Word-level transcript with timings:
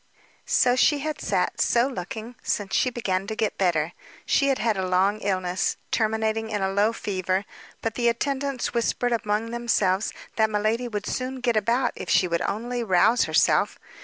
So 0.47 0.71
had 0.71 0.79
she 0.79 1.07
sat, 1.19 1.61
so 1.61 1.85
looking, 1.85 2.33
since 2.41 2.73
she 2.75 2.89
began 2.89 3.27
to 3.27 3.35
get 3.35 3.59
better. 3.59 3.93
She 4.25 4.47
had 4.47 4.57
had 4.57 4.75
a 4.75 4.87
long 4.87 5.19
illness, 5.19 5.77
terminating 5.91 6.49
in 6.49 6.63
a 6.63 6.71
low 6.71 6.91
fever; 6.91 7.45
but 7.83 7.93
the 7.93 8.07
attendants 8.09 8.73
whispered 8.73 9.11
among 9.13 9.51
themselves 9.51 10.11
that 10.37 10.49
miladi 10.49 10.87
would 10.87 11.05
soon 11.05 11.39
get 11.39 11.55
about 11.55 11.91
if 11.95 12.09
she 12.09 12.27
would 12.27 12.41
only 12.41 12.83
rouse 12.83 13.25
herself. 13.25 13.77